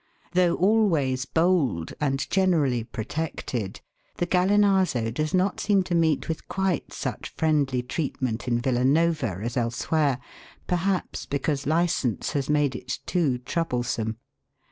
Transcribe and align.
Though 0.31 0.55
always 0.55 1.25
bold, 1.25 1.93
and 2.01 2.27
generally 2.31 2.83
protected, 2.83 3.81
the 4.17 4.25
Gallinazo 4.25 5.11
does 5.13 5.31
not 5.31 5.59
seem 5.59 5.83
to 5.83 5.93
meet 5.93 6.27
with 6.27 6.47
quite 6.47 6.91
such 6.91 7.29
friendly 7.29 7.83
treatment 7.83 8.47
in 8.47 8.59
Villa 8.59 8.83
Nova 8.83 9.37
as 9.43 9.55
elsewhere, 9.55 10.17
perhaps 10.65 11.27
because 11.27 11.67
licence 11.67 12.31
has 12.31 12.49
made 12.49 12.75
it 12.75 12.97
too 13.05 13.37
troublesome. 13.45 14.17